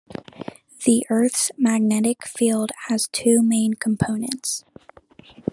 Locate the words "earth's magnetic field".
1.11-2.71